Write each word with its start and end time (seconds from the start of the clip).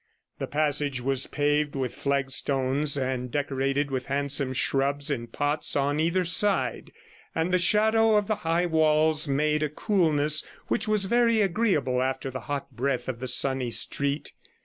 The 0.39 0.47
passage 0.47 0.99
was 0.99 1.27
paved 1.27 1.75
with 1.75 1.93
flagstones, 1.93 2.97
and 2.97 3.29
decorated 3.29 3.91
with 3.91 4.07
handsome 4.07 4.51
shrubs 4.51 5.11
in 5.11 5.27
pots 5.27 5.75
on 5.75 5.99
either 5.99 6.25
side, 6.25 6.91
and 7.35 7.51
the 7.51 7.59
shadow 7.59 8.17
of 8.17 8.25
the 8.25 8.37
high 8.37 8.65
walls 8.65 9.27
made 9.27 9.61
a 9.61 9.69
coolness 9.69 10.43
which 10.69 10.87
was 10.87 11.05
very 11.05 11.41
agreeable 11.41 12.01
after 12.01 12.31
the 12.31 12.39
hot 12.49 12.71
breath 12.71 13.07
of 13.07 13.19
the 13.19 13.27
sunny 13.27 13.69
street. 13.69 14.33